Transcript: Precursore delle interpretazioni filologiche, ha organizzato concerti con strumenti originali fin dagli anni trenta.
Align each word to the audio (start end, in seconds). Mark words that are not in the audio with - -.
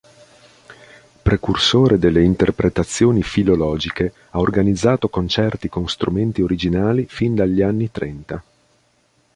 Precursore 1.21 1.99
delle 1.99 2.23
interpretazioni 2.23 3.21
filologiche, 3.21 4.11
ha 4.31 4.39
organizzato 4.39 5.09
concerti 5.09 5.69
con 5.69 5.87
strumenti 5.87 6.41
originali 6.41 7.05
fin 7.05 7.35
dagli 7.35 7.61
anni 7.61 7.91
trenta. 7.91 8.43